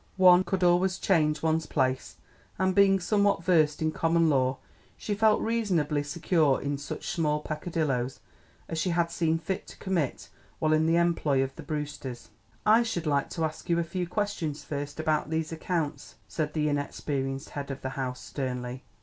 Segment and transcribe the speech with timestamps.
[0.17, 2.15] One could always change one's place,
[2.57, 4.57] and being somewhat versed in common law,
[4.97, 8.19] she felt reasonably secure in such small pecadilloes
[8.67, 12.29] as she had seen fit to commit while in the employ of the Brewsters.
[12.65, 16.67] "I should like to ask you a few questions first about these accounts," said the
[16.67, 18.83] inexperienced head of the house sternly.